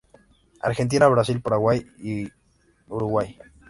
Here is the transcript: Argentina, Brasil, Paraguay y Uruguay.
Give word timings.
Argentina, 0.63 1.07
Brasil, 1.07 1.43
Paraguay 1.43 1.85
y 1.99 2.27
Uruguay. 2.87 3.37